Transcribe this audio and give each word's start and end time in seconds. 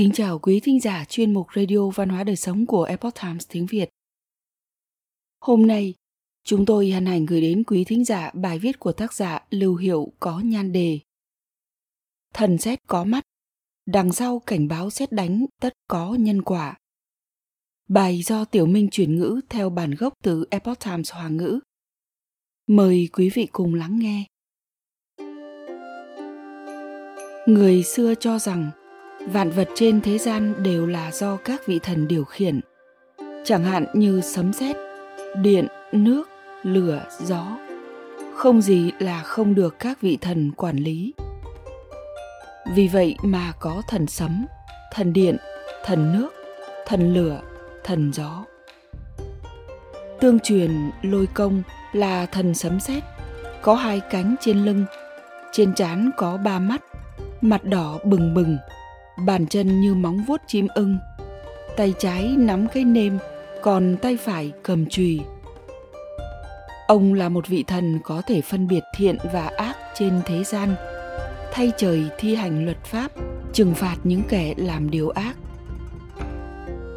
Kính 0.00 0.12
chào 0.12 0.38
quý 0.38 0.60
thính 0.60 0.80
giả 0.80 1.04
chuyên 1.08 1.34
mục 1.34 1.46
Radio 1.56 1.88
Văn 1.88 2.08
hóa 2.08 2.24
Đời 2.24 2.36
Sống 2.36 2.66
của 2.66 2.84
Epoch 2.84 3.14
Times 3.22 3.46
tiếng 3.48 3.66
Việt. 3.66 3.88
Hôm 5.40 5.66
nay, 5.66 5.94
chúng 6.44 6.66
tôi 6.66 6.90
hân 6.90 7.06
hạnh 7.06 7.26
gửi 7.26 7.40
đến 7.40 7.64
quý 7.64 7.84
thính 7.84 8.04
giả 8.04 8.30
bài 8.34 8.58
viết 8.58 8.78
của 8.78 8.92
tác 8.92 9.12
giả 9.12 9.46
Lưu 9.50 9.76
Hiệu 9.76 10.12
có 10.20 10.40
nhan 10.40 10.72
đề 10.72 10.98
Thần 12.34 12.58
xét 12.58 12.78
có 12.86 13.04
mắt, 13.04 13.24
đằng 13.86 14.12
sau 14.12 14.38
cảnh 14.38 14.68
báo 14.68 14.90
xét 14.90 15.12
đánh 15.12 15.46
tất 15.60 15.72
có 15.88 16.14
nhân 16.14 16.42
quả. 16.42 16.78
Bài 17.88 18.22
do 18.22 18.44
Tiểu 18.44 18.66
Minh 18.66 18.88
chuyển 18.90 19.16
ngữ 19.16 19.40
theo 19.48 19.70
bản 19.70 19.94
gốc 19.94 20.12
từ 20.22 20.44
Epoch 20.50 20.80
Times 20.84 21.12
Hoa 21.12 21.28
ngữ. 21.28 21.60
Mời 22.66 23.08
quý 23.12 23.30
vị 23.34 23.48
cùng 23.52 23.74
lắng 23.74 23.98
nghe. 23.98 24.24
Người 27.46 27.82
xưa 27.82 28.14
cho 28.20 28.38
rằng 28.38 28.70
vạn 29.26 29.50
vật 29.50 29.68
trên 29.74 30.00
thế 30.00 30.18
gian 30.18 30.62
đều 30.62 30.86
là 30.86 31.12
do 31.12 31.36
các 31.36 31.66
vị 31.66 31.78
thần 31.82 32.08
điều 32.08 32.24
khiển. 32.24 32.60
Chẳng 33.44 33.64
hạn 33.64 33.86
như 33.94 34.20
sấm 34.20 34.52
sét, 34.52 34.76
điện, 35.42 35.66
nước, 35.92 36.28
lửa, 36.62 37.04
gió. 37.20 37.58
Không 38.34 38.62
gì 38.62 38.90
là 38.98 39.22
không 39.22 39.54
được 39.54 39.78
các 39.78 40.00
vị 40.00 40.18
thần 40.20 40.52
quản 40.56 40.76
lý. 40.76 41.14
Vì 42.74 42.88
vậy 42.88 43.16
mà 43.22 43.52
có 43.60 43.82
thần 43.88 44.06
sấm, 44.06 44.46
thần 44.92 45.12
điện, 45.12 45.36
thần 45.84 46.12
nước, 46.12 46.28
thần 46.86 47.14
lửa, 47.14 47.40
thần 47.84 48.12
gió. 48.12 48.44
Tương 50.20 50.40
truyền 50.40 50.90
lôi 51.02 51.26
công 51.34 51.62
là 51.92 52.26
thần 52.26 52.54
sấm 52.54 52.80
sét, 52.80 53.02
có 53.62 53.74
hai 53.74 54.00
cánh 54.10 54.36
trên 54.40 54.64
lưng, 54.64 54.84
trên 55.52 55.74
trán 55.74 56.10
có 56.16 56.36
ba 56.36 56.58
mắt, 56.58 56.82
mặt 57.40 57.64
đỏ 57.64 57.98
bừng 58.04 58.34
bừng 58.34 58.58
bàn 59.26 59.46
chân 59.46 59.80
như 59.80 59.94
móng 59.94 60.24
vuốt 60.26 60.40
chim 60.46 60.68
ưng. 60.74 60.98
Tay 61.76 61.94
trái 61.98 62.34
nắm 62.38 62.66
cái 62.74 62.84
nêm, 62.84 63.18
còn 63.62 63.96
tay 64.02 64.16
phải 64.16 64.52
cầm 64.62 64.86
chùy. 64.86 65.20
Ông 66.86 67.14
là 67.14 67.28
một 67.28 67.46
vị 67.48 67.64
thần 67.66 67.98
có 68.04 68.22
thể 68.26 68.40
phân 68.40 68.68
biệt 68.68 68.82
thiện 68.96 69.16
và 69.32 69.50
ác 69.56 69.76
trên 69.98 70.20
thế 70.26 70.44
gian. 70.44 70.74
Thay 71.52 71.72
trời 71.76 72.04
thi 72.18 72.34
hành 72.34 72.64
luật 72.64 72.84
pháp, 72.84 73.10
trừng 73.52 73.74
phạt 73.74 73.96
những 74.04 74.22
kẻ 74.28 74.54
làm 74.56 74.90
điều 74.90 75.08
ác. 75.08 75.36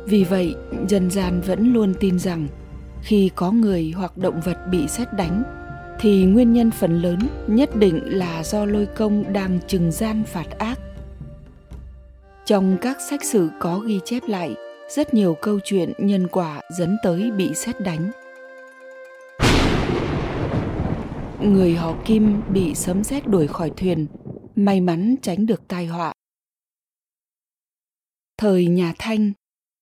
Vì 0.05 0.23
vậy, 0.23 0.55
dân 0.87 1.11
gian 1.11 1.41
vẫn 1.41 1.73
luôn 1.73 1.93
tin 1.99 2.19
rằng 2.19 2.47
khi 3.01 3.31
có 3.35 3.51
người 3.51 3.93
hoặc 3.95 4.17
động 4.17 4.41
vật 4.41 4.57
bị 4.71 4.87
xét 4.87 5.13
đánh, 5.13 5.43
thì 5.99 6.25
nguyên 6.25 6.53
nhân 6.53 6.71
phần 6.71 7.01
lớn 7.01 7.19
nhất 7.47 7.75
định 7.75 8.01
là 8.05 8.43
do 8.43 8.65
lôi 8.65 8.85
công 8.85 9.33
đang 9.33 9.59
trừng 9.67 9.91
gian 9.91 10.23
phạt 10.23 10.57
ác 10.57 10.72
trong 12.45 12.77
các 12.81 13.01
sách 13.01 13.23
sử 13.23 13.49
có 13.59 13.79
ghi 13.79 13.99
chép 14.05 14.23
lại 14.27 14.55
rất 14.89 15.13
nhiều 15.13 15.35
câu 15.41 15.59
chuyện 15.63 15.93
nhân 15.97 16.27
quả 16.27 16.61
dẫn 16.77 16.97
tới 17.03 17.31
bị 17.31 17.53
xét 17.55 17.79
đánh. 17.79 18.11
Người 21.41 21.75
họ 21.75 21.95
Kim 22.05 22.41
bị 22.53 22.75
sấm 22.75 23.03
sét 23.03 23.27
đuổi 23.27 23.47
khỏi 23.47 23.71
thuyền, 23.77 24.07
may 24.55 24.81
mắn 24.81 25.15
tránh 25.21 25.45
được 25.45 25.67
tai 25.67 25.85
họa. 25.85 26.13
Thời 28.37 28.67
nhà 28.67 28.93
Thanh, 28.99 29.31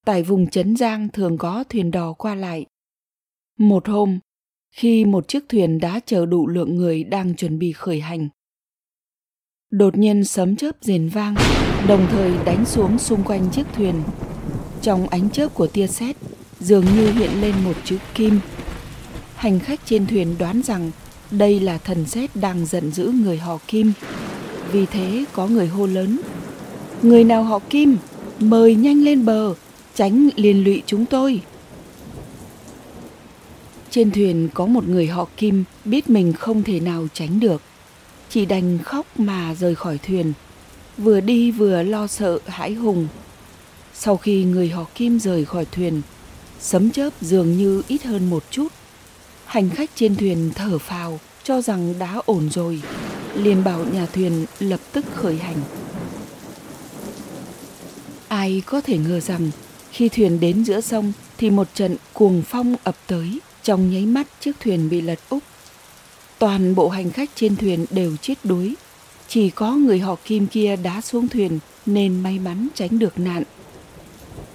tại 0.06 0.24
vùng 0.24 0.50
Trấn 0.50 0.76
Giang 0.76 1.10
thường 1.14 1.38
có 1.38 1.64
thuyền 1.70 1.92
đò 1.92 2.14
qua 2.14 2.36
lại. 2.36 2.66
Một 3.60 3.88
hôm, 3.88 4.20
khi 4.76 5.06
một 5.06 5.28
chiếc 5.28 5.44
thuyền 5.50 5.80
đã 5.80 6.00
chờ 6.06 6.26
đủ 6.26 6.48
lượng 6.48 6.76
người 6.76 7.04
đang 7.04 7.36
chuẩn 7.36 7.60
bị 7.60 7.72
khởi 7.72 8.00
hành, 8.00 8.30
đột 9.70 9.98
nhiên 9.98 10.24
sấm 10.24 10.56
chớp 10.56 10.76
rền 10.82 11.10
vang 11.10 11.36
đồng 11.88 12.08
thời 12.12 12.32
đánh 12.46 12.66
xuống 12.66 13.00
xung 13.00 13.24
quanh 13.24 13.50
chiếc 13.50 13.64
thuyền. 13.76 14.04
Trong 14.82 15.08
ánh 15.08 15.30
chớp 15.30 15.54
của 15.54 15.68
tia 15.68 15.88
sét, 15.88 16.16
dường 16.60 16.86
như 16.96 17.12
hiện 17.12 17.42
lên 17.42 17.56
một 17.64 17.74
chữ 17.84 17.98
kim. 18.14 18.40
Hành 19.36 19.60
khách 19.60 19.80
trên 19.86 20.08
thuyền 20.08 20.36
đoán 20.40 20.62
rằng 20.62 20.92
đây 21.32 21.60
là 21.60 21.78
thần 21.78 22.06
sét 22.06 22.36
đang 22.36 22.66
giận 22.66 22.92
dữ 22.92 23.12
người 23.24 23.38
họ 23.38 23.58
kim. 23.68 23.94
Vì 24.72 24.86
thế 24.86 25.26
có 25.34 25.48
người 25.48 25.68
hô 25.68 25.86
lớn, 25.86 26.20
người 27.02 27.24
nào 27.24 27.44
họ 27.44 27.60
kim? 27.70 27.98
Mời 28.40 28.76
nhanh 28.76 29.04
lên 29.04 29.26
bờ, 29.26 29.54
tránh 29.96 30.30
liên 30.36 30.64
lụy 30.64 30.82
chúng 30.86 31.06
tôi. 31.06 31.42
Trên 33.90 34.12
thuyền 34.12 34.50
có 34.54 34.66
một 34.66 34.88
người 34.88 35.08
họ 35.08 35.28
kim 35.38 35.64
biết 35.86 36.10
mình 36.10 36.34
không 36.34 36.64
thể 36.64 36.80
nào 36.80 37.08
tránh 37.14 37.40
được. 37.40 37.62
Chỉ 38.30 38.46
đành 38.46 38.78
khóc 38.78 39.06
mà 39.20 39.56
rời 39.60 39.76
khỏi 39.76 39.98
thuyền 40.08 40.34
vừa 40.98 41.20
đi 41.20 41.52
vừa 41.52 41.84
lo 41.84 42.08
sợ 42.08 42.40
hãi 42.48 42.74
hùng. 42.74 43.08
Sau 43.94 44.18
khi 44.18 44.44
người 44.44 44.70
họ 44.70 44.86
kim 44.96 45.20
rời 45.20 45.46
khỏi 45.46 45.66
thuyền, 45.72 46.02
sấm 46.60 46.92
chớp 46.92 47.10
dường 47.22 47.58
như 47.58 47.82
ít 47.88 48.04
hơn 48.04 48.30
một 48.30 48.44
chút. 48.52 48.68
Hành 49.46 49.70
khách 49.70 49.90
trên 49.96 50.16
thuyền 50.16 50.52
thở 50.56 50.78
phào, 50.78 51.20
cho 51.44 51.62
rằng 51.62 51.94
đã 52.00 52.22
ổn 52.26 52.50
rồi. 52.50 52.82
Liền 53.36 53.64
bảo 53.64 53.86
nhà 53.86 54.06
thuyền 54.06 54.46
lập 54.60 54.80
tức 54.92 55.06
khởi 55.16 55.38
hành. 55.38 55.58
Ai 58.28 58.62
có 58.66 58.82
thể 58.82 58.98
ngờ 58.98 59.20
rằng, 59.20 59.52
khi 59.92 60.10
thuyền 60.10 60.40
đến 60.40 60.66
giữa 60.66 60.82
sông, 60.82 61.14
thì 61.38 61.50
một 61.50 61.68
trận 61.74 61.96
cuồng 62.14 62.44
phong 62.48 62.76
ập 62.84 62.96
tới 63.08 63.40
trong 63.64 63.92
nháy 63.92 64.06
mắt 64.06 64.28
chiếc 64.40 64.52
thuyền 64.60 64.90
bị 64.90 65.02
lật 65.02 65.20
úp. 65.30 65.44
Toàn 66.40 66.76
bộ 66.76 66.90
hành 66.90 67.12
khách 67.12 67.30
trên 67.36 67.56
thuyền 67.56 67.86
đều 67.90 68.18
chết 68.18 68.36
đuối 68.44 68.76
chỉ 69.32 69.50
có 69.50 69.72
người 69.76 70.00
họ 70.00 70.16
kim 70.26 70.48
kia 70.48 70.76
đã 70.76 71.02
xuống 71.02 71.28
thuyền 71.28 71.60
nên 71.86 72.24
may 72.24 72.40
mắn 72.40 72.68
tránh 72.74 73.00
được 73.00 73.20
nạn. 73.20 73.44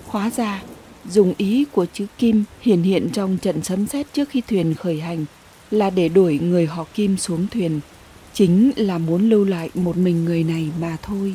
Hóa 0.07 0.31
ra 0.37 0.63
dùng 1.09 1.35
ý 1.39 1.65
của 1.73 1.87
chữ 1.93 2.07
kim 2.19 2.45
hiển 2.61 2.83
hiện 2.83 3.09
trong 3.13 3.39
trận 3.39 3.63
sấm 3.63 3.87
sét 3.87 4.13
trước 4.13 4.29
khi 4.29 4.41
thuyền 4.41 4.75
khởi 4.75 5.01
hành 5.01 5.25
là 5.71 5.91
để 5.91 6.09
đuổi 6.09 6.39
người 6.39 6.67
họ 6.67 6.85
kim 6.95 7.17
xuống 7.17 7.47
thuyền 7.51 7.81
chính 8.33 8.71
là 8.77 8.99
muốn 8.99 9.31
lưu 9.31 9.45
lại 9.45 9.71
một 9.75 9.97
mình 9.97 10.25
người 10.25 10.45
này 10.45 10.71
mà 10.81 10.97
thôi. 11.03 11.35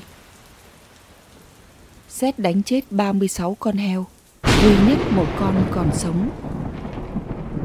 Xét 2.09 2.39
đánh 2.39 2.63
chết 2.63 2.91
36 2.91 3.55
con 3.59 3.77
heo 3.77 4.05
duy 4.61 4.73
nhất 4.87 4.97
một 5.11 5.27
con 5.39 5.55
còn 5.71 5.89
sống. 5.93 6.29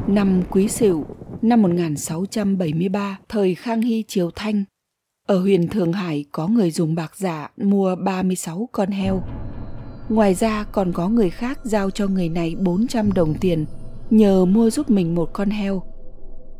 Năm 0.07 0.41
quý 0.49 0.67
sửu 0.67 1.05
năm 1.41 1.61
1673, 1.61 3.17
thời 3.29 3.55
Khang 3.55 3.81
Hy 3.81 4.03
Triều 4.07 4.31
Thanh, 4.35 4.63
ở 5.27 5.39
huyện 5.39 5.67
Thường 5.67 5.93
Hải 5.93 6.25
có 6.31 6.47
người 6.47 6.71
dùng 6.71 6.95
bạc 6.95 7.11
giả 7.15 7.51
mua 7.57 7.95
36 7.95 8.69
con 8.71 8.89
heo. 8.91 9.23
Ngoài 10.09 10.33
ra 10.33 10.63
còn 10.63 10.91
có 10.91 11.09
người 11.09 11.29
khác 11.29 11.59
giao 11.63 11.89
cho 11.89 12.07
người 12.07 12.29
này 12.29 12.55
400 12.59 13.11
đồng 13.11 13.33
tiền 13.33 13.65
nhờ 14.09 14.45
mua 14.45 14.69
giúp 14.69 14.89
mình 14.89 15.15
một 15.15 15.29
con 15.33 15.49
heo. 15.49 15.83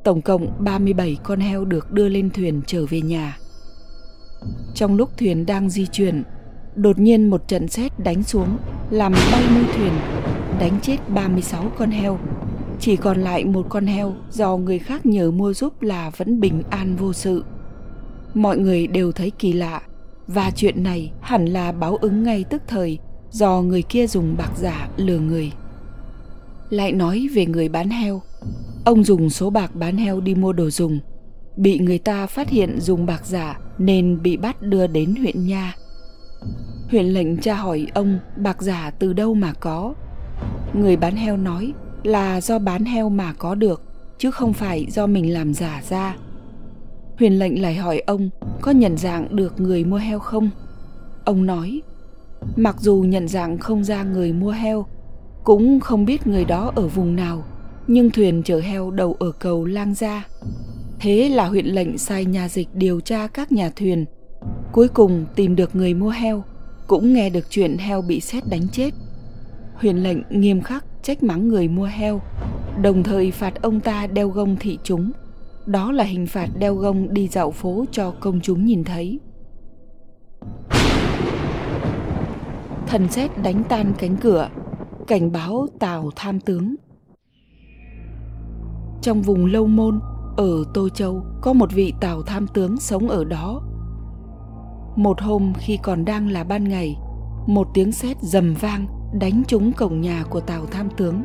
Tổng 0.03 0.21
cộng 0.21 0.63
37 0.63 1.17
con 1.23 1.39
heo 1.39 1.65
được 1.65 1.91
đưa 1.91 2.09
lên 2.09 2.29
thuyền 2.29 2.61
trở 2.67 2.85
về 2.85 3.01
nhà. 3.01 3.37
Trong 4.75 4.95
lúc 4.95 5.09
thuyền 5.17 5.45
đang 5.45 5.69
di 5.69 5.87
chuyển, 5.87 6.23
đột 6.75 6.99
nhiên 6.99 7.29
một 7.29 7.47
trận 7.47 7.67
sét 7.67 7.99
đánh 7.99 8.23
xuống 8.23 8.57
làm 8.89 9.13
bay 9.31 9.43
mui 9.55 9.63
thuyền, 9.75 9.93
đánh 10.59 10.79
chết 10.81 10.97
36 11.09 11.71
con 11.77 11.91
heo 11.91 12.19
chỉ 12.79 12.95
còn 12.95 13.21
lại 13.21 13.45
một 13.45 13.65
con 13.69 13.85
heo 13.85 14.13
do 14.31 14.57
người 14.57 14.79
khác 14.79 15.05
nhờ 15.05 15.31
mua 15.31 15.53
giúp 15.53 15.81
là 15.81 16.09
vẫn 16.17 16.39
bình 16.39 16.63
an 16.69 16.95
vô 16.95 17.13
sự 17.13 17.43
mọi 18.37 18.57
người 18.57 18.87
đều 18.87 19.11
thấy 19.11 19.31
kỳ 19.39 19.53
lạ. 19.53 19.81
Và 20.27 20.51
chuyện 20.55 20.83
này 20.83 21.11
hẳn 21.21 21.45
là 21.45 21.71
báo 21.71 21.95
ứng 21.95 22.23
ngay 22.23 22.45
tức 22.49 22.61
thời 22.67 22.97
do 23.31 23.61
người 23.61 23.81
kia 23.81 24.07
dùng 24.07 24.35
bạc 24.37 24.51
giả 24.57 24.89
lừa 24.97 25.19
người. 25.19 25.51
Lại 26.69 26.91
nói 26.91 27.27
về 27.33 27.45
người 27.45 27.69
bán 27.69 27.89
heo. 27.89 28.21
Ông 28.85 29.03
dùng 29.03 29.29
số 29.29 29.49
bạc 29.49 29.75
bán 29.75 29.97
heo 29.97 30.21
đi 30.21 30.35
mua 30.35 30.53
đồ 30.53 30.69
dùng. 30.69 30.99
Bị 31.57 31.79
người 31.79 31.97
ta 31.97 32.27
phát 32.27 32.49
hiện 32.49 32.79
dùng 32.81 33.05
bạc 33.05 33.25
giả 33.25 33.59
nên 33.77 34.21
bị 34.21 34.37
bắt 34.37 34.61
đưa 34.61 34.87
đến 34.87 35.15
huyện 35.15 35.47
nha. 35.47 35.75
Huyện 36.89 37.05
lệnh 37.05 37.37
tra 37.37 37.55
hỏi 37.55 37.87
ông 37.93 38.19
bạc 38.37 38.61
giả 38.61 38.91
từ 38.99 39.13
đâu 39.13 39.33
mà 39.33 39.53
có. 39.53 39.93
Người 40.73 40.95
bán 40.95 41.15
heo 41.15 41.37
nói 41.37 41.73
là 42.03 42.41
do 42.41 42.59
bán 42.59 42.85
heo 42.85 43.09
mà 43.09 43.33
có 43.33 43.55
được, 43.55 43.81
chứ 44.17 44.31
không 44.31 44.53
phải 44.53 44.87
do 44.89 45.07
mình 45.07 45.33
làm 45.33 45.53
giả 45.53 45.81
ra 45.89 46.15
huyền 47.17 47.39
lệnh 47.39 47.61
lại 47.61 47.75
hỏi 47.75 48.01
ông, 48.05 48.29
có 48.61 48.71
nhận 48.71 48.97
dạng 48.97 49.35
được 49.35 49.59
người 49.59 49.83
mua 49.83 49.97
heo 49.97 50.19
không? 50.19 50.49
Ông 51.25 51.45
nói, 51.45 51.81
mặc 52.55 52.75
dù 52.79 53.01
nhận 53.07 53.27
dạng 53.27 53.57
không 53.57 53.83
ra 53.83 54.03
người 54.03 54.33
mua 54.33 54.51
heo, 54.51 54.85
cũng 55.43 55.79
không 55.79 56.05
biết 56.05 56.27
người 56.27 56.45
đó 56.45 56.71
ở 56.75 56.87
vùng 56.87 57.15
nào, 57.15 57.43
nhưng 57.87 58.11
thuyền 58.11 58.43
chở 58.43 58.59
heo 58.59 58.91
đầu 58.91 59.15
ở 59.19 59.31
cầu 59.31 59.65
lang 59.65 59.93
gia. 59.93 60.27
Thế 60.99 61.29
là 61.29 61.45
huyện 61.47 61.65
lệnh 61.65 61.97
sai 61.97 62.25
nhà 62.25 62.49
dịch 62.49 62.67
điều 62.73 62.99
tra 62.99 63.27
các 63.27 63.51
nhà 63.51 63.69
thuyền, 63.75 64.05
cuối 64.71 64.87
cùng 64.87 65.25
tìm 65.35 65.55
được 65.55 65.75
người 65.75 65.93
mua 65.93 66.09
heo, 66.09 66.43
cũng 66.87 67.13
nghe 67.13 67.29
được 67.29 67.45
chuyện 67.49 67.77
heo 67.77 68.01
bị 68.01 68.19
xét 68.19 68.43
đánh 68.49 68.67
chết. 68.71 68.93
Huyền 69.75 70.03
lệnh 70.03 70.17
nghiêm 70.29 70.61
khắc 70.61 70.85
trách 71.03 71.23
mắng 71.23 71.47
người 71.47 71.67
mua 71.67 71.85
heo, 71.85 72.21
đồng 72.81 73.03
thời 73.03 73.31
phạt 73.31 73.61
ông 73.61 73.79
ta 73.79 74.07
đeo 74.07 74.29
gông 74.29 74.55
thị 74.59 74.77
chúng 74.83 75.11
đó 75.67 75.91
là 75.91 76.03
hình 76.03 76.27
phạt 76.27 76.47
đeo 76.59 76.75
gông 76.75 77.13
đi 77.13 77.27
dạo 77.27 77.51
phố 77.51 77.85
cho 77.91 78.13
công 78.19 78.39
chúng 78.41 78.65
nhìn 78.65 78.83
thấy 78.83 79.19
thần 82.87 83.09
xét 83.09 83.31
đánh 83.43 83.63
tan 83.69 83.93
cánh 83.97 84.17
cửa, 84.17 84.49
cảnh 85.07 85.31
báo 85.31 85.67
Tào 85.79 86.09
tham 86.15 86.39
tướng. 86.39 86.75
Trong 89.01 89.21
vùng 89.21 89.45
Lâu 89.45 89.67
Môn, 89.67 89.99
ở 90.37 90.63
Tô 90.73 90.89
Châu, 90.89 91.23
có 91.41 91.53
một 91.53 91.73
vị 91.73 91.93
Tào 92.01 92.21
tham 92.21 92.47
tướng 92.47 92.77
sống 92.77 93.09
ở 93.09 93.23
đó. 93.23 93.61
Một 94.95 95.21
hôm 95.21 95.53
khi 95.57 95.77
còn 95.83 96.05
đang 96.05 96.29
là 96.29 96.43
ban 96.43 96.63
ngày, 96.63 96.97
một 97.47 97.67
tiếng 97.73 97.91
sét 97.91 98.17
rầm 98.21 98.53
vang 98.53 98.87
đánh 99.19 99.43
trúng 99.47 99.71
cổng 99.71 100.01
nhà 100.01 100.23
của 100.29 100.39
Tào 100.39 100.65
tham 100.65 100.89
tướng. 100.97 101.23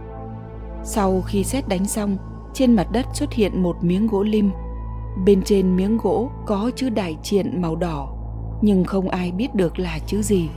Sau 0.84 1.22
khi 1.22 1.44
sét 1.44 1.68
đánh 1.68 1.86
xong, 1.86 2.16
trên 2.54 2.76
mặt 2.76 2.86
đất 2.92 3.06
xuất 3.14 3.32
hiện 3.32 3.62
một 3.62 3.84
miếng 3.84 4.06
gỗ 4.06 4.22
lim. 4.22 4.50
Bên 5.24 5.42
trên 5.42 5.76
miếng 5.76 5.96
gỗ 5.96 6.30
có 6.46 6.70
chữ 6.76 6.88
đại 6.88 7.16
triện 7.22 7.62
màu 7.62 7.76
đỏ, 7.76 8.08
nhưng 8.62 8.84
không 8.84 9.08
ai 9.08 9.32
biết 9.32 9.54
được 9.54 9.78
là 9.78 9.98
chữ 10.06 10.22
gì. 10.22 10.48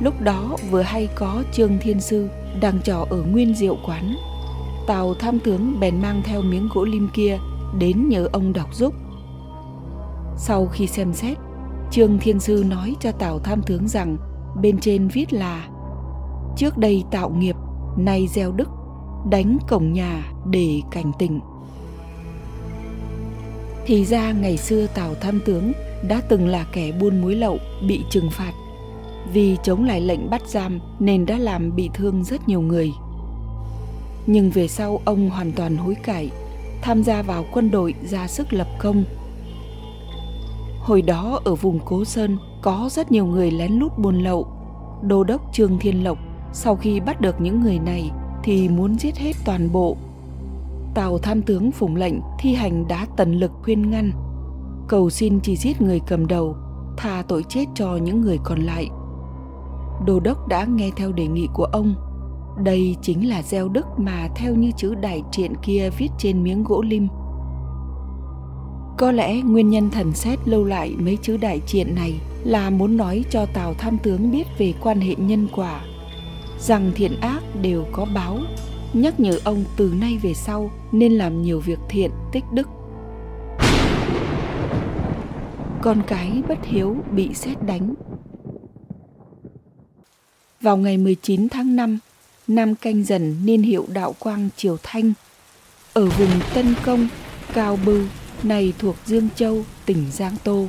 Lúc 0.00 0.20
đó 0.20 0.56
vừa 0.70 0.82
hay 0.82 1.08
có 1.14 1.42
Trương 1.52 1.78
Thiên 1.80 2.00
Sư 2.00 2.28
đang 2.60 2.78
trò 2.84 3.06
ở 3.10 3.22
nguyên 3.22 3.54
diệu 3.54 3.76
quán. 3.86 4.16
Tào 4.86 5.14
tham 5.14 5.38
tướng 5.38 5.80
bèn 5.80 6.02
mang 6.02 6.22
theo 6.24 6.42
miếng 6.42 6.68
gỗ 6.74 6.84
lim 6.84 7.08
kia 7.14 7.38
đến 7.78 8.08
nhờ 8.08 8.28
ông 8.32 8.52
đọc 8.52 8.74
giúp. 8.74 8.94
Sau 10.36 10.66
khi 10.66 10.86
xem 10.86 11.12
xét, 11.12 11.38
Trương 11.90 12.18
Thiên 12.18 12.40
Sư 12.40 12.64
nói 12.68 12.96
cho 13.00 13.12
Tào 13.12 13.38
tham 13.38 13.62
tướng 13.62 13.88
rằng 13.88 14.16
bên 14.62 14.78
trên 14.78 15.08
viết 15.08 15.32
là 15.32 15.68
Trước 16.56 16.78
đây 16.78 17.04
tạo 17.10 17.30
nghiệp, 17.30 17.56
nay 17.96 18.26
gieo 18.26 18.52
đức, 18.52 18.68
đánh 19.30 19.58
cổng 19.68 19.92
nhà 19.92 20.32
để 20.50 20.80
cảnh 20.90 21.12
tỉnh. 21.18 21.40
Thì 23.86 24.04
ra 24.04 24.32
ngày 24.32 24.56
xưa 24.56 24.86
Tào 24.86 25.14
tham 25.14 25.40
tướng 25.46 25.72
đã 26.08 26.20
từng 26.28 26.48
là 26.48 26.66
kẻ 26.72 26.92
buôn 27.00 27.20
muối 27.20 27.34
lậu 27.34 27.58
bị 27.88 28.04
trừng 28.10 28.30
phạt 28.30 28.52
vì 29.32 29.56
chống 29.62 29.84
lại 29.84 30.00
lệnh 30.00 30.30
bắt 30.30 30.42
giam 30.46 30.80
nên 30.98 31.26
đã 31.26 31.38
làm 31.38 31.76
bị 31.76 31.90
thương 31.94 32.24
rất 32.24 32.48
nhiều 32.48 32.60
người. 32.60 32.92
Nhưng 34.26 34.50
về 34.50 34.68
sau 34.68 35.00
ông 35.04 35.30
hoàn 35.30 35.52
toàn 35.52 35.76
hối 35.76 35.94
cải, 35.94 36.30
tham 36.82 37.02
gia 37.02 37.22
vào 37.22 37.44
quân 37.52 37.70
đội 37.70 37.94
ra 38.04 38.26
sức 38.28 38.52
lập 38.52 38.66
công. 38.78 39.04
Hồi 40.80 41.02
đó 41.02 41.40
ở 41.44 41.54
vùng 41.54 41.78
Cố 41.84 42.04
Sơn 42.04 42.38
có 42.62 42.88
rất 42.92 43.12
nhiều 43.12 43.26
người 43.26 43.50
lén 43.50 43.72
lút 43.72 43.98
buôn 43.98 44.22
lậu. 44.22 44.46
Đô 45.02 45.24
đốc 45.24 45.52
Trương 45.52 45.78
Thiên 45.78 46.04
Lộc 46.04 46.18
sau 46.52 46.76
khi 46.76 47.00
bắt 47.00 47.20
được 47.20 47.40
những 47.40 47.60
người 47.60 47.78
này 47.78 48.10
thì 48.46 48.68
muốn 48.68 48.98
giết 48.98 49.16
hết 49.16 49.32
toàn 49.44 49.72
bộ. 49.72 49.96
Tào 50.94 51.18
tham 51.18 51.42
tướng 51.42 51.72
phụng 51.72 51.96
lệnh 51.96 52.14
thi 52.38 52.54
hành 52.54 52.88
đã 52.88 53.06
tần 53.16 53.32
lực 53.32 53.52
khuyên 53.62 53.90
ngăn, 53.90 54.10
cầu 54.88 55.10
xin 55.10 55.40
chỉ 55.40 55.56
giết 55.56 55.82
người 55.82 56.00
cầm 56.06 56.26
đầu, 56.26 56.56
tha 56.96 57.22
tội 57.28 57.44
chết 57.48 57.64
cho 57.74 57.96
những 57.96 58.20
người 58.20 58.38
còn 58.44 58.60
lại. 58.60 58.88
Đô 60.06 60.20
đốc 60.20 60.48
đã 60.48 60.64
nghe 60.64 60.90
theo 60.96 61.12
đề 61.12 61.26
nghị 61.26 61.48
của 61.54 61.64
ông. 61.64 61.94
Đây 62.64 62.96
chính 63.02 63.28
là 63.28 63.42
gieo 63.42 63.68
đức 63.68 63.86
mà 63.96 64.28
theo 64.36 64.54
như 64.54 64.70
chữ 64.76 64.94
đại 64.94 65.22
triện 65.32 65.52
kia 65.62 65.90
viết 65.98 66.08
trên 66.18 66.42
miếng 66.42 66.64
gỗ 66.64 66.82
lim. 66.82 67.08
Có 68.98 69.12
lẽ 69.12 69.40
nguyên 69.40 69.70
nhân 69.70 69.90
thần 69.90 70.12
xét 70.12 70.48
lâu 70.48 70.64
lại 70.64 70.94
mấy 70.98 71.18
chữ 71.22 71.36
đại 71.36 71.60
triện 71.66 71.94
này 71.94 72.20
là 72.44 72.70
muốn 72.70 72.96
nói 72.96 73.24
cho 73.30 73.46
tào 73.46 73.74
tham 73.74 73.98
tướng 73.98 74.30
biết 74.30 74.46
về 74.58 74.74
quan 74.80 75.00
hệ 75.00 75.14
nhân 75.14 75.48
quả 75.56 75.80
rằng 76.60 76.92
thiện 76.94 77.20
ác 77.20 77.42
đều 77.62 77.86
có 77.92 78.04
báo. 78.04 78.38
Nhắc 78.92 79.20
nhở 79.20 79.38
ông 79.44 79.64
từ 79.76 79.94
nay 80.00 80.18
về 80.22 80.34
sau 80.34 80.70
nên 80.92 81.12
làm 81.12 81.42
nhiều 81.42 81.60
việc 81.60 81.78
thiện 81.88 82.10
tích 82.32 82.44
đức. 82.52 82.68
Con 85.82 86.02
cái 86.06 86.42
bất 86.48 86.58
hiếu 86.64 86.96
bị 87.12 87.34
xét 87.34 87.62
đánh. 87.62 87.94
Vào 90.60 90.76
ngày 90.76 90.98
19 90.98 91.48
tháng 91.48 91.76
5, 91.76 91.98
năm 92.48 92.74
canh 92.74 93.04
dần 93.04 93.36
niên 93.44 93.62
hiệu 93.62 93.86
đạo 93.92 94.14
quang 94.18 94.48
Triều 94.56 94.76
Thanh, 94.82 95.12
ở 95.92 96.06
vùng 96.06 96.40
Tân 96.54 96.74
Công, 96.84 97.08
Cao 97.54 97.78
Bư, 97.84 98.06
này 98.42 98.72
thuộc 98.78 98.96
Dương 99.06 99.28
Châu, 99.36 99.64
tỉnh 99.86 100.04
Giang 100.12 100.36
Tô, 100.44 100.66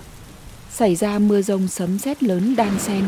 xảy 0.70 0.96
ra 0.96 1.20
mưa 1.20 1.42
rông 1.42 1.68
sấm 1.68 1.98
sét 1.98 2.24
lớn 2.24 2.56
đan 2.58 2.80
xen. 2.80 3.04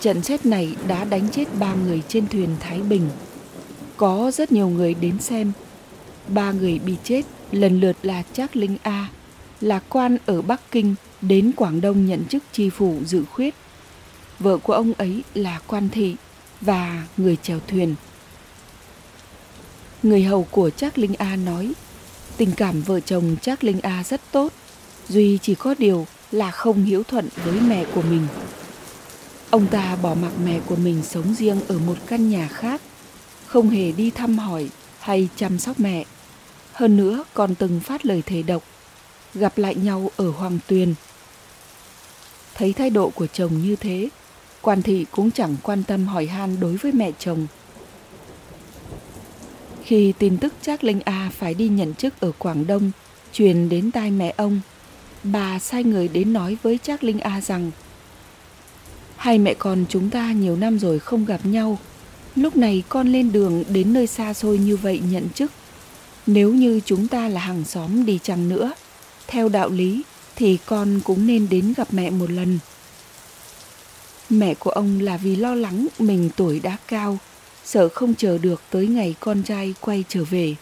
Trận 0.00 0.22
xét 0.22 0.46
này 0.46 0.76
đã 0.88 1.04
đánh 1.04 1.28
chết 1.32 1.44
ba 1.58 1.74
người 1.74 2.02
trên 2.08 2.28
thuyền 2.28 2.56
Thái 2.60 2.80
Bình. 2.80 3.10
Có 3.96 4.30
rất 4.34 4.52
nhiều 4.52 4.68
người 4.68 4.94
đến 4.94 5.18
xem. 5.18 5.52
Ba 6.28 6.52
người 6.52 6.78
bị 6.78 6.96
chết 7.04 7.22
lần 7.52 7.80
lượt 7.80 7.96
là 8.02 8.22
Trác 8.32 8.56
Linh 8.56 8.76
A, 8.82 9.08
là 9.60 9.80
quan 9.88 10.18
ở 10.26 10.42
Bắc 10.42 10.70
Kinh 10.70 10.94
đến 11.20 11.52
Quảng 11.56 11.80
Đông 11.80 12.06
nhận 12.06 12.24
chức 12.28 12.42
tri 12.52 12.70
phủ 12.70 12.96
dự 13.04 13.24
khuyết 13.32 13.54
vợ 14.38 14.58
của 14.58 14.72
ông 14.72 14.92
ấy 14.98 15.22
là 15.34 15.60
quan 15.66 15.88
thị 15.88 16.16
và 16.60 17.06
người 17.16 17.36
chèo 17.42 17.60
thuyền. 17.68 17.94
Người 20.02 20.22
hầu 20.22 20.46
của 20.50 20.70
Trác 20.70 20.98
Linh 20.98 21.14
A 21.14 21.36
nói, 21.36 21.72
tình 22.36 22.52
cảm 22.56 22.82
vợ 22.82 23.00
chồng 23.00 23.36
Trác 23.42 23.64
Linh 23.64 23.80
A 23.80 24.04
rất 24.04 24.20
tốt, 24.32 24.52
duy 25.08 25.38
chỉ 25.42 25.54
có 25.54 25.74
điều 25.78 26.06
là 26.32 26.50
không 26.50 26.84
hiếu 26.84 27.02
thuận 27.02 27.28
với 27.44 27.60
mẹ 27.60 27.84
của 27.94 28.02
mình. 28.02 28.26
Ông 29.56 29.66
ta 29.66 29.96
bỏ 30.02 30.14
mặc 30.14 30.32
mẹ 30.44 30.60
của 30.66 30.76
mình 30.76 31.02
sống 31.02 31.34
riêng 31.34 31.60
ở 31.68 31.78
một 31.78 31.94
căn 32.06 32.30
nhà 32.30 32.48
khác, 32.48 32.80
không 33.46 33.68
hề 33.68 33.92
đi 33.92 34.10
thăm 34.10 34.38
hỏi 34.38 34.68
hay 35.00 35.28
chăm 35.36 35.58
sóc 35.58 35.80
mẹ. 35.80 36.04
Hơn 36.72 36.96
nữa 36.96 37.24
còn 37.34 37.54
từng 37.54 37.80
phát 37.80 38.06
lời 38.06 38.22
thề 38.26 38.42
độc, 38.42 38.62
gặp 39.34 39.58
lại 39.58 39.74
nhau 39.74 40.10
ở 40.16 40.30
Hoàng 40.30 40.58
Tuyền. 40.66 40.94
Thấy 42.54 42.72
thái 42.72 42.90
độ 42.90 43.10
của 43.10 43.26
chồng 43.26 43.62
như 43.62 43.76
thế, 43.76 44.08
quan 44.62 44.82
thị 44.82 45.06
cũng 45.10 45.30
chẳng 45.30 45.56
quan 45.62 45.82
tâm 45.82 46.06
hỏi 46.06 46.26
han 46.26 46.60
đối 46.60 46.76
với 46.76 46.92
mẹ 46.92 47.10
chồng. 47.18 47.46
Khi 49.84 50.12
tin 50.18 50.38
tức 50.38 50.54
Trác 50.62 50.84
Linh 50.84 51.00
A 51.04 51.30
phải 51.38 51.54
đi 51.54 51.68
nhận 51.68 51.94
chức 51.94 52.20
ở 52.20 52.32
Quảng 52.38 52.66
Đông 52.66 52.90
truyền 53.32 53.68
đến 53.68 53.90
tai 53.90 54.10
mẹ 54.10 54.34
ông, 54.36 54.60
bà 55.22 55.58
sai 55.58 55.84
người 55.84 56.08
đến 56.08 56.32
nói 56.32 56.56
với 56.62 56.78
Trác 56.82 57.04
Linh 57.04 57.20
A 57.20 57.40
rằng 57.40 57.70
Hai 59.26 59.38
mẹ 59.38 59.54
con 59.54 59.84
chúng 59.88 60.10
ta 60.10 60.32
nhiều 60.32 60.56
năm 60.56 60.78
rồi 60.78 60.98
không 60.98 61.24
gặp 61.24 61.40
nhau, 61.46 61.78
lúc 62.36 62.56
này 62.56 62.82
con 62.88 63.08
lên 63.08 63.32
đường 63.32 63.64
đến 63.68 63.92
nơi 63.92 64.06
xa 64.06 64.34
xôi 64.34 64.58
như 64.58 64.76
vậy 64.76 65.00
nhận 65.10 65.28
chức. 65.34 65.52
Nếu 66.26 66.54
như 66.54 66.80
chúng 66.84 67.08
ta 67.08 67.28
là 67.28 67.40
hàng 67.40 67.64
xóm 67.64 68.06
đi 68.06 68.18
chăng 68.22 68.48
nữa, 68.48 68.72
theo 69.26 69.48
đạo 69.48 69.68
lý 69.68 70.02
thì 70.36 70.58
con 70.66 71.00
cũng 71.04 71.26
nên 71.26 71.48
đến 71.48 71.74
gặp 71.76 71.88
mẹ 71.90 72.10
một 72.10 72.30
lần 72.30 72.58
Mẹ 74.30 74.54
của 74.54 74.70
ông 74.70 75.00
là 75.00 75.16
vì 75.16 75.36
lo 75.36 75.54
lắng 75.54 75.86
mình 75.98 76.30
tuổi 76.36 76.60
đã 76.60 76.76
cao, 76.88 77.18
sợ 77.64 77.88
không 77.88 78.14
chờ 78.14 78.38
được 78.38 78.62
tới 78.70 78.86
ngày 78.86 79.14
con 79.20 79.42
trai 79.42 79.74
quay 79.80 80.04
trở 80.08 80.24
về. 80.24 80.54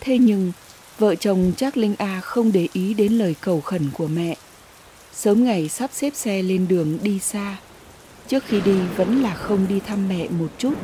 Thế 0.00 0.18
nhưng, 0.18 0.52
vợ 0.98 1.14
chồng 1.14 1.52
chắc 1.56 1.76
Linh 1.76 1.94
A 1.98 2.20
không 2.20 2.52
để 2.52 2.68
ý 2.72 2.94
đến 2.94 3.12
lời 3.12 3.34
cầu 3.40 3.60
khẩn 3.60 3.90
của 3.92 4.06
mẹ. 4.06 4.36
Sớm 5.14 5.44
ngày 5.44 5.68
sắp 5.68 5.90
xếp 5.92 6.10
xe 6.14 6.42
lên 6.42 6.68
đường 6.68 6.98
đi 7.02 7.18
xa. 7.18 7.56
Trước 8.28 8.44
khi 8.46 8.60
đi 8.60 8.78
vẫn 8.96 9.22
là 9.22 9.34
không 9.34 9.66
đi 9.68 9.80
thăm 9.80 10.08
mẹ 10.08 10.28
một 10.28 10.48
chút. 10.58 10.74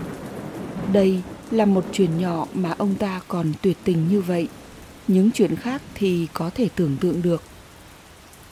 Đây 0.93 1.21
là 1.51 1.65
một 1.65 1.85
chuyện 1.93 2.19
nhỏ 2.19 2.47
mà 2.55 2.75
ông 2.79 2.95
ta 2.95 3.21
còn 3.29 3.53
tuyệt 3.63 3.77
tình 3.85 4.09
như 4.09 4.21
vậy. 4.21 4.49
Những 5.09 5.31
chuyện 5.35 5.57
khác 5.57 5.83
thì 5.95 6.27
có 6.33 6.51
thể 6.51 6.69
tưởng 6.77 6.97
tượng 7.01 7.23
được. 7.23 7.43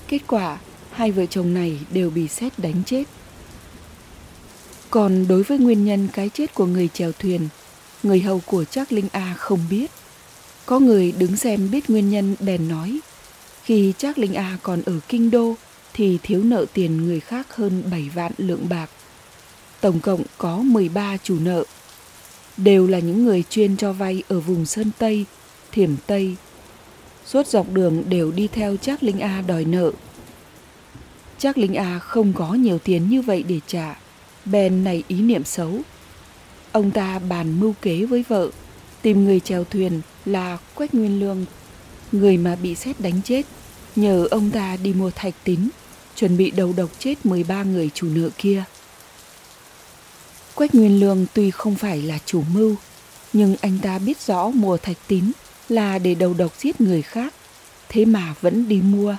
Kết 0.08 0.18
quả, 0.26 0.58
hai 0.92 1.12
vợ 1.12 1.26
chồng 1.26 1.54
này 1.54 1.78
đều 1.92 2.10
bị 2.10 2.28
xét 2.28 2.58
đánh 2.58 2.82
chết. 2.86 3.04
Còn 4.90 5.28
đối 5.28 5.42
với 5.42 5.58
nguyên 5.58 5.84
nhân 5.84 6.08
cái 6.12 6.28
chết 6.34 6.54
của 6.54 6.66
người 6.66 6.88
chèo 6.88 7.12
thuyền, 7.12 7.48
người 8.02 8.20
hầu 8.20 8.40
của 8.46 8.64
Trác 8.64 8.92
Linh 8.92 9.08
A 9.12 9.34
không 9.38 9.60
biết. 9.70 9.90
Có 10.66 10.78
người 10.78 11.12
đứng 11.12 11.36
xem 11.36 11.70
biết 11.70 11.90
nguyên 11.90 12.10
nhân 12.10 12.36
đèn 12.40 12.68
nói, 12.68 13.00
khi 13.62 13.92
Trác 13.98 14.18
Linh 14.18 14.34
A 14.34 14.58
còn 14.62 14.82
ở 14.82 15.00
kinh 15.08 15.30
đô 15.30 15.54
thì 15.92 16.18
thiếu 16.22 16.42
nợ 16.44 16.66
tiền 16.72 16.96
người 16.96 17.20
khác 17.20 17.56
hơn 17.56 17.82
7 17.90 18.10
vạn 18.14 18.32
lượng 18.38 18.68
bạc. 18.68 18.90
Tổng 19.80 20.00
cộng 20.00 20.22
có 20.38 20.56
13 20.56 21.16
chủ 21.16 21.38
nợ. 21.40 21.64
Đều 22.56 22.86
là 22.86 22.98
những 22.98 23.24
người 23.24 23.44
chuyên 23.50 23.76
cho 23.76 23.92
vay 23.92 24.22
ở 24.28 24.40
vùng 24.40 24.66
Sơn 24.66 24.90
Tây, 24.98 25.24
Thiểm 25.72 25.90
Tây. 26.06 26.36
Suốt 27.26 27.46
dọc 27.46 27.72
đường 27.72 28.02
đều 28.08 28.32
đi 28.32 28.48
theo 28.48 28.76
Trác 28.76 29.02
Linh 29.02 29.20
A 29.20 29.40
đòi 29.40 29.64
nợ. 29.64 29.90
Trác 31.38 31.58
Linh 31.58 31.74
A 31.74 31.98
không 31.98 32.32
có 32.32 32.54
nhiều 32.54 32.78
tiền 32.78 33.10
như 33.10 33.22
vậy 33.22 33.42
để 33.42 33.60
trả 33.66 33.96
bèn 34.44 34.84
nảy 34.84 35.02
ý 35.08 35.20
niệm 35.20 35.44
xấu. 35.44 35.80
Ông 36.72 36.90
ta 36.90 37.18
bàn 37.18 37.60
mưu 37.60 37.74
kế 37.82 38.04
với 38.04 38.24
vợ, 38.28 38.50
tìm 39.02 39.24
người 39.24 39.40
chèo 39.40 39.64
thuyền 39.64 40.00
là 40.24 40.58
Quách 40.74 40.94
Nguyên 40.94 41.20
Lương, 41.20 41.44
người 42.12 42.36
mà 42.36 42.56
bị 42.56 42.74
xét 42.74 43.00
đánh 43.00 43.20
chết, 43.24 43.46
nhờ 43.96 44.26
ông 44.30 44.50
ta 44.50 44.76
đi 44.82 44.92
mua 44.92 45.10
thạch 45.10 45.34
tín, 45.44 45.68
chuẩn 46.20 46.36
bị 46.36 46.50
đầu 46.50 46.72
độc 46.76 46.90
chết 46.98 47.26
13 47.26 47.62
người 47.62 47.90
chủ 47.94 48.08
nợ 48.14 48.28
kia. 48.38 48.64
Quách 50.54 50.74
Nguyên 50.74 51.00
Lương 51.00 51.26
tuy 51.34 51.50
không 51.50 51.74
phải 51.74 52.02
là 52.02 52.18
chủ 52.26 52.42
mưu, 52.54 52.74
nhưng 53.32 53.56
anh 53.60 53.78
ta 53.82 53.98
biết 53.98 54.20
rõ 54.20 54.50
mua 54.50 54.76
thạch 54.76 54.96
tín 55.06 55.32
là 55.68 55.98
để 55.98 56.14
đầu 56.14 56.34
độc 56.34 56.52
giết 56.58 56.80
người 56.80 57.02
khác, 57.02 57.34
thế 57.88 58.04
mà 58.04 58.34
vẫn 58.40 58.68
đi 58.68 58.82
mua, 58.82 59.16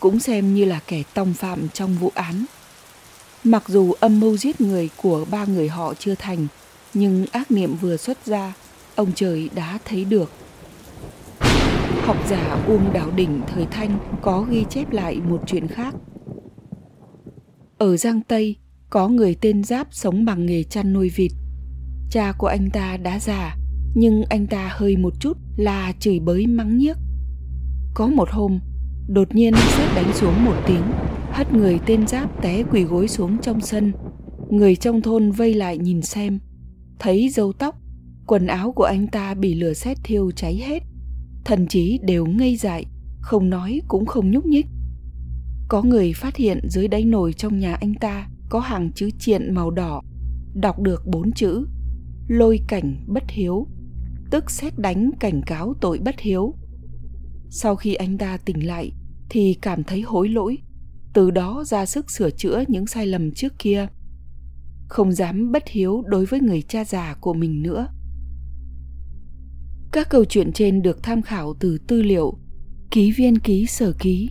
cũng 0.00 0.20
xem 0.20 0.54
như 0.54 0.64
là 0.64 0.80
kẻ 0.86 1.02
tòng 1.14 1.34
phạm 1.34 1.68
trong 1.68 1.94
vụ 1.94 2.12
án. 2.14 2.44
Mặc 3.44 3.62
dù 3.68 3.92
âm 4.00 4.20
mưu 4.20 4.36
giết 4.36 4.60
người 4.60 4.90
của 4.96 5.24
ba 5.30 5.44
người 5.44 5.68
họ 5.68 5.94
chưa 5.94 6.14
thành, 6.14 6.46
nhưng 6.94 7.26
ác 7.32 7.50
niệm 7.50 7.76
vừa 7.76 7.96
xuất 7.96 8.26
ra, 8.26 8.52
ông 8.94 9.12
trời 9.14 9.50
đã 9.54 9.78
thấy 9.84 10.04
được. 10.04 10.30
Học 12.02 12.28
giả 12.30 12.64
Uông 12.68 12.92
đào 12.92 13.10
Đỉnh 13.16 13.40
thời 13.54 13.66
Thanh 13.70 13.98
có 14.22 14.46
ghi 14.50 14.64
chép 14.70 14.92
lại 14.92 15.16
một 15.28 15.42
chuyện 15.46 15.68
khác. 15.68 15.94
Ở 17.84 17.96
Giang 17.96 18.20
Tây, 18.28 18.56
có 18.90 19.08
người 19.08 19.36
tên 19.40 19.64
Giáp 19.64 19.88
sống 19.90 20.24
bằng 20.24 20.46
nghề 20.46 20.62
chăn 20.62 20.92
nuôi 20.92 21.08
vịt. 21.08 21.30
Cha 22.10 22.32
của 22.38 22.46
anh 22.46 22.70
ta 22.70 22.96
đã 22.96 23.18
già, 23.18 23.56
nhưng 23.94 24.24
anh 24.28 24.46
ta 24.46 24.70
hơi 24.72 24.96
một 24.96 25.12
chút 25.20 25.38
là 25.56 25.92
chửi 26.00 26.20
bới 26.20 26.46
mắng 26.46 26.76
nhiếc. 26.78 26.96
Có 27.94 28.06
một 28.06 28.28
hôm, 28.30 28.58
đột 29.08 29.34
nhiên 29.34 29.54
sét 29.56 29.88
đánh 29.96 30.12
xuống 30.14 30.44
một 30.44 30.54
tiếng, 30.66 30.82
hất 31.30 31.52
người 31.52 31.78
tên 31.86 32.06
Giáp 32.06 32.42
té 32.42 32.62
quỳ 32.62 32.82
gối 32.82 33.08
xuống 33.08 33.38
trong 33.42 33.60
sân. 33.60 33.92
Người 34.50 34.76
trong 34.76 35.02
thôn 35.02 35.30
vây 35.30 35.54
lại 35.54 35.78
nhìn 35.78 36.02
xem, 36.02 36.40
thấy 36.98 37.28
râu 37.28 37.52
tóc, 37.52 37.76
quần 38.26 38.46
áo 38.46 38.72
của 38.72 38.84
anh 38.84 39.06
ta 39.06 39.34
bị 39.34 39.54
lửa 39.54 39.72
sét 39.72 39.98
thiêu 40.04 40.30
cháy 40.30 40.56
hết. 40.56 40.82
Thần 41.44 41.66
trí 41.66 41.98
đều 42.02 42.26
ngây 42.26 42.56
dại, 42.56 42.86
không 43.20 43.50
nói 43.50 43.80
cũng 43.88 44.06
không 44.06 44.30
nhúc 44.30 44.46
nhích. 44.46 44.66
Có 45.68 45.82
người 45.82 46.12
phát 46.12 46.36
hiện 46.36 46.60
dưới 46.68 46.88
đáy 46.88 47.04
nồi 47.04 47.32
trong 47.32 47.58
nhà 47.58 47.74
anh 47.74 47.94
ta 47.94 48.28
có 48.48 48.60
hàng 48.60 48.92
chữ 48.94 49.10
triện 49.18 49.54
màu 49.54 49.70
đỏ, 49.70 50.02
đọc 50.54 50.80
được 50.80 51.06
bốn 51.06 51.32
chữ 51.32 51.66
lôi 52.28 52.60
cảnh 52.68 53.04
bất 53.06 53.22
hiếu, 53.28 53.66
tức 54.30 54.50
xét 54.50 54.78
đánh 54.78 55.10
cảnh 55.20 55.42
cáo 55.46 55.74
tội 55.80 55.98
bất 55.98 56.20
hiếu. 56.20 56.54
Sau 57.50 57.76
khi 57.76 57.94
anh 57.94 58.18
ta 58.18 58.36
tỉnh 58.36 58.66
lại 58.66 58.92
thì 59.30 59.54
cảm 59.62 59.84
thấy 59.84 60.00
hối 60.00 60.28
lỗi, 60.28 60.58
từ 61.14 61.30
đó 61.30 61.64
ra 61.66 61.86
sức 61.86 62.10
sửa 62.10 62.30
chữa 62.30 62.62
những 62.68 62.86
sai 62.86 63.06
lầm 63.06 63.32
trước 63.32 63.58
kia. 63.58 63.86
Không 64.88 65.12
dám 65.12 65.52
bất 65.52 65.68
hiếu 65.68 66.02
đối 66.06 66.26
với 66.26 66.40
người 66.40 66.62
cha 66.62 66.84
già 66.84 67.14
của 67.20 67.34
mình 67.34 67.62
nữa. 67.62 67.86
Các 69.92 70.10
câu 70.10 70.24
chuyện 70.24 70.52
trên 70.52 70.82
được 70.82 71.02
tham 71.02 71.22
khảo 71.22 71.54
từ 71.60 71.78
tư 71.78 72.02
liệu 72.02 72.38
Ký 72.90 73.12
viên 73.12 73.38
ký 73.38 73.66
sở 73.66 73.92
ký, 73.98 74.30